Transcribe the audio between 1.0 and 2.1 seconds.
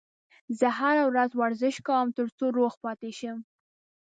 ورځ ورزش کوم